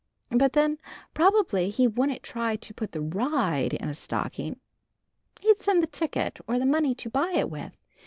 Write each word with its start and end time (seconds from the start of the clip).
But 0.31 0.53
then, 0.53 0.79
probably 1.13 1.69
he 1.69 1.85
wouldn't 1.85 2.23
try 2.23 2.55
to 2.55 2.73
put 2.73 2.91
the 2.91 3.01
ride 3.01 3.75
in 3.75 3.87
a 3.87 3.93
stocking. 3.93 4.59
He'd 5.41 5.59
send 5.59 5.83
the 5.83 5.87
ticket 5.87 6.39
or 6.47 6.57
the 6.57 6.65
money 6.65 6.95
to 6.95 7.07
buy 7.11 7.33
it 7.35 7.51
with. 7.51 7.77